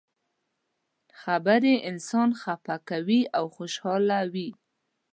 [1.21, 4.49] خبرې انسان خفه کوي او خوشحالوي.